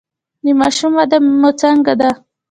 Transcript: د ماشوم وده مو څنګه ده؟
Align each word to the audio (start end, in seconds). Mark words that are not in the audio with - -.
د 0.43 0.45
ماشوم 0.59 0.91
وده 0.99 1.17
مو 1.39 1.49
څنګه 1.61 1.93
ده؟ 1.99 2.11